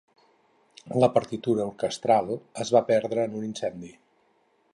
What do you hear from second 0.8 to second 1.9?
La partitura